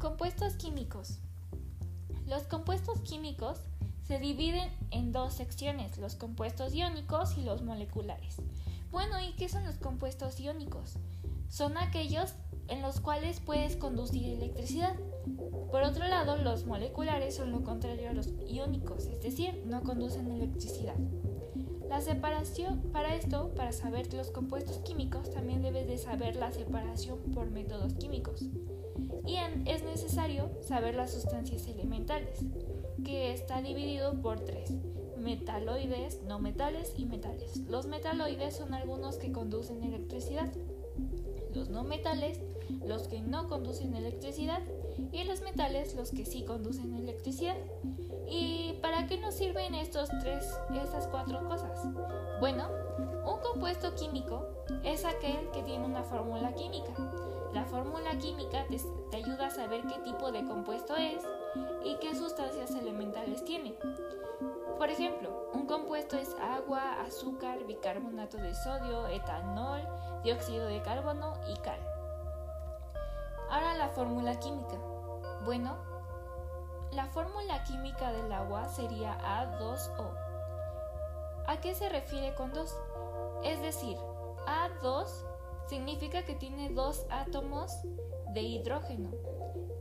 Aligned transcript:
Compuestos 0.00 0.54
químicos. 0.54 1.18
Los 2.26 2.44
compuestos 2.44 3.00
químicos 3.00 3.58
se 4.08 4.18
dividen 4.18 4.72
en 4.90 5.12
dos 5.12 5.34
secciones, 5.34 5.98
los 5.98 6.14
compuestos 6.14 6.74
iónicos 6.74 7.36
y 7.36 7.42
los 7.42 7.60
moleculares. 7.60 8.36
Bueno, 8.90 9.20
¿y 9.20 9.34
qué 9.34 9.50
son 9.50 9.62
los 9.66 9.74
compuestos 9.74 10.40
iónicos? 10.40 10.94
Son 11.50 11.76
aquellos 11.76 12.32
en 12.68 12.80
los 12.80 12.98
cuales 13.00 13.40
puedes 13.40 13.76
conducir 13.76 14.24
electricidad. 14.30 14.96
Por 15.70 15.82
otro 15.82 16.08
lado, 16.08 16.38
los 16.38 16.64
moleculares 16.64 17.36
son 17.36 17.52
lo 17.52 17.62
contrario 17.62 18.08
a 18.08 18.14
los 18.14 18.28
iónicos, 18.48 19.04
es 19.04 19.20
decir, 19.20 19.64
no 19.66 19.82
conducen 19.82 20.30
electricidad. 20.30 20.96
La 21.90 22.00
separación, 22.00 22.80
para 22.90 23.16
esto, 23.16 23.52
para 23.54 23.72
saber 23.72 24.10
los 24.14 24.30
compuestos 24.30 24.78
químicos, 24.78 25.30
también 25.30 25.60
debes 25.60 25.86
de 25.86 25.98
saber 25.98 26.36
la 26.36 26.52
separación 26.52 27.18
por 27.34 27.50
métodos 27.50 27.92
químicos. 27.92 28.46
Y 29.26 29.36
es 29.66 29.82
necesario 29.84 30.50
saber 30.62 30.94
las 30.94 31.12
sustancias 31.12 31.66
elementales, 31.66 32.38
que 33.04 33.32
está 33.32 33.62
dividido 33.62 34.20
por 34.20 34.40
tres, 34.40 34.72
metaloides, 35.16 36.22
no 36.22 36.38
metales 36.38 36.94
y 36.96 37.06
metales. 37.06 37.58
Los 37.68 37.86
metaloides 37.86 38.56
son 38.56 38.74
algunos 38.74 39.16
que 39.16 39.32
conducen 39.32 39.82
electricidad, 39.82 40.52
los 41.54 41.68
no 41.68 41.84
metales, 41.84 42.40
los 42.86 43.08
que 43.08 43.20
no 43.20 43.48
conducen 43.48 43.94
electricidad, 43.94 44.62
y 45.12 45.24
los 45.24 45.40
metales, 45.42 45.94
los 45.94 46.10
que 46.10 46.24
sí 46.24 46.44
conducen 46.44 46.94
electricidad. 46.94 47.56
¿Y 48.28 48.78
para 48.80 49.06
qué 49.06 49.18
nos 49.18 49.34
sirven 49.34 49.74
estos 49.74 50.08
tres, 50.20 50.58
estas 50.82 51.06
cuatro 51.08 51.46
cosas? 51.48 51.80
Bueno, 52.38 52.68
un 53.26 53.40
compuesto 53.40 53.94
químico 53.94 54.46
es 54.84 55.04
aquel 55.04 55.50
que 55.52 55.62
tiene 55.62 55.84
una 55.84 56.02
fórmula 56.02 56.52
química. 56.54 56.92
La 57.52 57.64
fórmula 57.64 58.16
química 58.18 58.66
te, 58.68 58.80
te 59.10 59.16
ayuda 59.16 59.46
a 59.46 59.50
saber 59.50 59.82
qué 59.82 59.98
tipo 60.04 60.30
de 60.30 60.44
compuesto 60.44 60.94
es 60.96 61.22
y 61.84 61.96
qué 61.96 62.14
sustancias 62.14 62.70
elementales 62.70 63.44
tiene. 63.44 63.74
Por 64.78 64.88
ejemplo, 64.88 65.50
un 65.52 65.66
compuesto 65.66 66.16
es 66.16 66.34
agua, 66.40 67.02
azúcar, 67.02 67.66
bicarbonato 67.66 68.38
de 68.38 68.54
sodio, 68.54 69.08
etanol, 69.08 69.82
dióxido 70.22 70.66
de 70.66 70.80
carbono 70.80 71.34
y 71.52 71.58
cal. 71.60 71.80
Ahora 73.50 73.74
la 73.74 73.88
fórmula 73.88 74.38
química. 74.38 74.78
Bueno, 75.44 75.76
la 76.92 77.06
fórmula 77.06 77.64
química 77.64 78.12
del 78.12 78.32
agua 78.32 78.68
sería 78.68 79.18
A2O. 79.18 80.30
¿A 81.48 81.60
qué 81.60 81.74
se 81.74 81.88
refiere 81.88 82.32
con 82.36 82.52
2? 82.52 82.76
Es 83.42 83.60
decir, 83.60 83.96
A2 84.46 85.06
significa 85.68 86.24
que 86.24 86.36
tiene 86.36 86.70
dos 86.70 87.06
átomos 87.10 87.72
de 88.34 88.42
hidrógeno. 88.42 89.10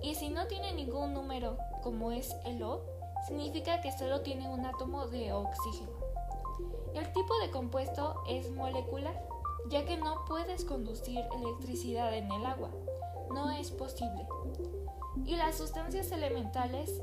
Y 0.00 0.14
si 0.14 0.30
no 0.30 0.46
tiene 0.46 0.72
ningún 0.72 1.12
número, 1.12 1.58
como 1.82 2.12
es 2.12 2.34
el 2.46 2.62
O, 2.62 2.84
significa 3.26 3.82
que 3.82 3.92
solo 3.92 4.22
tiene 4.22 4.48
un 4.48 4.64
átomo 4.64 5.08
de 5.08 5.32
oxígeno. 5.32 5.92
El 6.94 7.12
tipo 7.12 7.38
de 7.40 7.50
compuesto 7.50 8.22
es 8.28 8.50
molecular, 8.50 9.22
ya 9.68 9.84
que 9.84 9.98
no 9.98 10.24
puedes 10.26 10.64
conducir 10.64 11.22
electricidad 11.36 12.14
en 12.14 12.32
el 12.32 12.46
agua. 12.46 12.70
No 13.32 13.50
es 13.50 13.70
posible. 13.70 14.26
Y 15.24 15.36
las 15.36 15.56
sustancias 15.56 16.10
elementales 16.12 17.02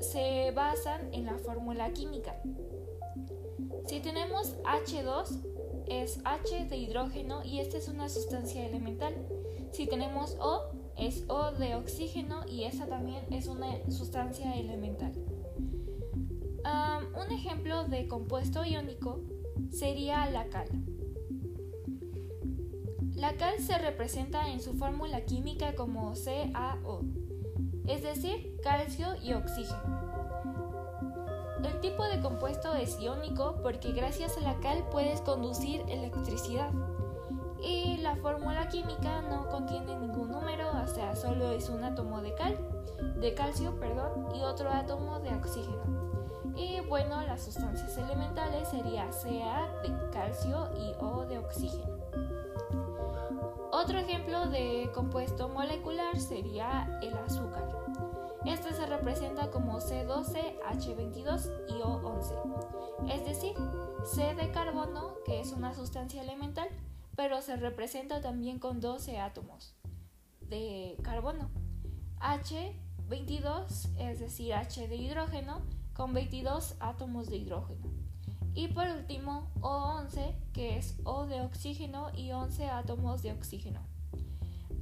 se 0.00 0.50
basan 0.52 1.12
en 1.12 1.26
la 1.26 1.38
fórmula 1.38 1.92
química. 1.92 2.36
Si 3.86 4.00
tenemos 4.00 4.56
H2, 4.62 5.86
es 5.86 6.20
H 6.24 6.66
de 6.66 6.76
hidrógeno 6.76 7.44
y 7.44 7.60
esta 7.60 7.78
es 7.78 7.88
una 7.88 8.08
sustancia 8.08 8.64
elemental. 8.66 9.14
Si 9.72 9.86
tenemos 9.86 10.36
O, 10.40 10.62
es 10.96 11.24
O 11.28 11.50
de 11.52 11.74
oxígeno 11.74 12.46
y 12.46 12.64
esa 12.64 12.86
también 12.86 13.24
es 13.30 13.46
una 13.46 13.90
sustancia 13.90 14.54
elemental. 14.54 15.12
un 17.14 17.32
ejemplo 17.32 17.84
de 17.84 18.08
compuesto 18.08 18.64
iónico 18.64 19.20
sería 19.70 20.28
la 20.30 20.48
cal. 20.48 20.68
La 23.22 23.34
cal 23.34 23.56
se 23.60 23.78
representa 23.78 24.48
en 24.48 24.60
su 24.60 24.74
fórmula 24.74 25.20
química 25.20 25.76
como 25.76 26.12
CaO, 26.12 27.02
es 27.86 28.02
decir, 28.02 28.58
calcio 28.64 29.14
y 29.22 29.32
oxígeno. 29.34 29.78
El 31.62 31.78
tipo 31.78 32.02
de 32.02 32.18
compuesto 32.18 32.74
es 32.74 32.98
iónico 32.98 33.60
porque 33.62 33.92
gracias 33.92 34.36
a 34.36 34.40
la 34.40 34.58
cal 34.58 34.88
puedes 34.90 35.20
conducir 35.20 35.82
electricidad. 35.88 36.72
Y 37.62 37.98
la 37.98 38.16
fórmula 38.16 38.68
química 38.68 39.22
no 39.22 39.48
contiene 39.50 39.96
ningún 40.00 40.32
número, 40.32 40.72
o 40.82 40.88
sea, 40.88 41.14
solo 41.14 41.52
es 41.52 41.68
un 41.68 41.84
átomo 41.84 42.22
de 42.22 42.34
cal, 42.34 42.58
de 43.20 43.34
calcio, 43.34 43.78
perdón, 43.78 44.34
y 44.34 44.42
otro 44.42 44.68
átomo 44.68 45.20
de 45.20 45.32
oxígeno. 45.32 46.56
Y 46.56 46.80
bueno, 46.88 47.22
las 47.22 47.44
sustancias 47.44 47.96
elementales 47.98 48.66
sería 48.68 49.08
Ca 49.10 49.68
de 49.80 50.10
calcio 50.10 50.70
y 50.76 50.92
O 50.98 51.24
de 51.24 51.38
oxígeno. 51.38 52.01
Otro 53.82 53.98
ejemplo 53.98 54.46
de 54.46 54.92
compuesto 54.94 55.48
molecular 55.48 56.16
sería 56.20 57.00
el 57.02 57.14
azúcar. 57.14 57.68
Este 58.46 58.72
se 58.72 58.86
representa 58.86 59.50
como 59.50 59.80
C12, 59.80 60.60
H22 60.60 61.50
y 61.68 61.80
O11, 61.82 63.12
es 63.12 63.24
decir, 63.24 63.54
C 64.04 64.36
de 64.36 64.52
carbono, 64.52 65.16
que 65.24 65.40
es 65.40 65.50
una 65.50 65.74
sustancia 65.74 66.22
elemental, 66.22 66.68
pero 67.16 67.42
se 67.42 67.56
representa 67.56 68.20
también 68.20 68.60
con 68.60 68.80
12 68.80 69.18
átomos 69.18 69.74
de 70.42 70.96
carbono. 71.02 71.50
H22, 72.20 73.98
es 73.98 74.20
decir, 74.20 74.54
H 74.54 74.86
de 74.86 74.94
hidrógeno, 74.94 75.60
con 75.92 76.14
22 76.14 76.76
átomos 76.78 77.28
de 77.28 77.38
hidrógeno. 77.38 77.90
Y 78.54 78.68
por 78.68 78.86
último, 78.86 79.50
O11, 79.60 80.36
que 80.52 80.76
es 80.76 80.96
O 81.04 81.26
de 81.26 81.40
oxígeno 81.40 82.08
y 82.16 82.32
11 82.32 82.66
átomos 82.66 83.22
de 83.22 83.32
oxígeno. 83.32 83.80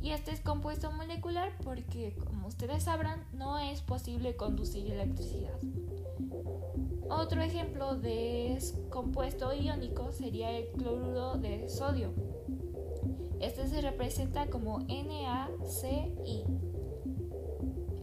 Y 0.02 0.10
este 0.10 0.30
es 0.30 0.40
compuesto 0.40 0.90
molecular 0.92 1.52
porque, 1.62 2.16
como 2.26 2.48
ustedes 2.48 2.84
sabrán, 2.84 3.24
no 3.32 3.58
es 3.58 3.82
posible 3.82 4.34
conducir 4.34 4.90
electricidad. 4.90 5.58
Otro 7.10 7.42
ejemplo 7.42 7.96
de 7.96 8.58
compuesto 8.88 9.52
iónico 9.52 10.12
sería 10.12 10.52
el 10.52 10.68
cloruro 10.68 11.34
de 11.34 11.68
sodio. 11.68 12.12
Este 13.40 13.66
se 13.68 13.80
representa 13.80 14.46
como 14.46 14.78
NaCl. 14.78 15.50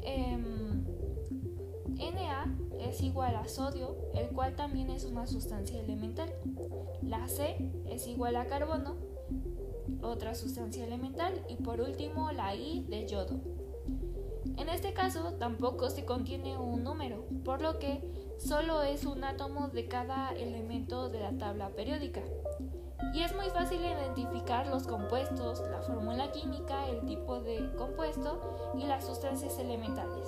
Em, 0.03 0.57
Na 1.97 2.66
es 2.79 3.01
igual 3.01 3.35
a 3.35 3.47
sodio, 3.47 3.95
el 4.13 4.29
cual 4.29 4.55
también 4.55 4.89
es 4.89 5.05
una 5.05 5.27
sustancia 5.27 5.79
elemental. 5.79 6.33
La 7.01 7.27
C 7.27 7.71
es 7.89 8.07
igual 8.07 8.35
a 8.35 8.45
carbono, 8.45 8.95
otra 10.01 10.35
sustancia 10.35 10.85
elemental. 10.85 11.45
Y 11.49 11.55
por 11.55 11.81
último, 11.81 12.31
la 12.31 12.55
I 12.55 12.85
de 12.87 13.07
yodo. 13.07 13.39
En 14.57 14.69
este 14.69 14.93
caso 14.93 15.33
tampoco 15.33 15.89
se 15.89 16.05
contiene 16.05 16.57
un 16.57 16.83
número, 16.83 17.25
por 17.43 17.61
lo 17.61 17.79
que 17.79 18.01
solo 18.37 18.81
es 18.81 19.05
un 19.05 19.23
átomo 19.23 19.67
de 19.67 19.87
cada 19.87 20.31
elemento 20.31 21.09
de 21.09 21.19
la 21.19 21.37
tabla 21.37 21.69
periódica. 21.69 22.21
Y 23.13 23.21
es 23.21 23.35
muy 23.35 23.49
fácil 23.49 23.79
identificar 23.79 24.67
los 24.67 24.87
compuestos, 24.87 25.61
la 25.69 25.81
fórmula 25.81 26.31
química, 26.31 26.89
el 26.89 27.05
tipo 27.05 27.39
de 27.39 27.71
compuesto 27.75 28.73
y 28.77 28.85
las 28.85 29.05
sustancias 29.05 29.57
elementales. 29.59 30.27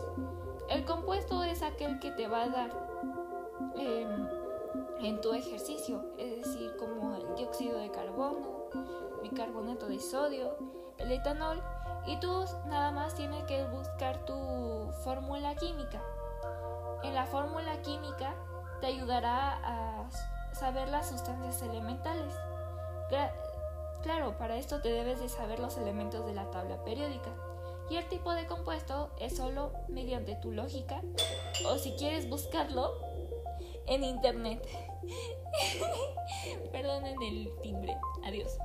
El 0.69 0.85
compuesto 0.85 1.43
es 1.43 1.63
aquel 1.63 1.99
que 1.99 2.11
te 2.11 2.27
va 2.27 2.43
a 2.43 2.49
dar 2.49 2.69
em, 3.75 4.27
en 4.99 5.19
tu 5.19 5.33
ejercicio, 5.33 6.03
es 6.19 6.45
decir, 6.45 6.75
como 6.77 7.15
el 7.15 7.35
dióxido 7.35 7.79
de 7.79 7.89
carbono, 7.89 8.69
bicarbonato 9.23 9.87
de 9.87 9.99
sodio, 9.99 10.55
el 10.99 11.11
etanol, 11.11 11.59
y 12.05 12.19
tú 12.19 12.45
nada 12.67 12.91
más 12.91 13.15
tienes 13.15 13.43
que 13.45 13.65
buscar 13.65 14.23
tu 14.25 14.91
fórmula 15.03 15.55
química. 15.55 16.03
En 17.01 17.15
la 17.15 17.25
fórmula 17.25 17.81
química 17.81 18.35
te 18.79 18.87
ayudará 18.87 19.59
a 19.63 20.09
saber 20.53 20.87
las 20.89 21.09
sustancias 21.09 21.63
elementales. 21.63 22.35
Claro, 24.03 24.37
para 24.37 24.55
esto 24.55 24.81
te 24.81 24.91
debes 24.91 25.19
de 25.19 25.29
saber 25.29 25.59
los 25.59 25.77
elementos 25.77 26.27
de 26.27 26.33
la 26.35 26.51
tabla 26.51 26.77
periódica 26.83 27.31
y 27.89 27.97
el 27.97 28.07
tipo 28.07 28.33
de 28.33 28.45
compuesto 28.45 29.11
es 29.19 29.35
solo 29.35 29.73
mediante 29.87 30.35
tu 30.35 30.51
lógica 30.51 31.01
o 31.67 31.77
si 31.77 31.91
quieres 31.93 32.29
buscarlo 32.29 32.93
en 33.87 34.03
internet. 34.03 34.65
Perdonen 36.71 37.21
el 37.21 37.51
timbre. 37.61 37.97
Adiós. 38.23 38.57